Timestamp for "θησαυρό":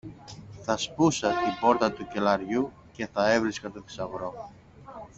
3.85-4.51